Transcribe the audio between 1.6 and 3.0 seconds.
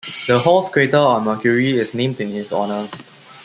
is named in his honor.